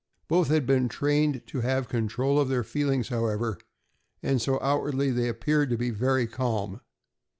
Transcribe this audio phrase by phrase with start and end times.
[0.27, 3.59] Both had been trained to have control of their feelings, however,
[4.23, 6.81] and so outwardly they appeared to be very calm.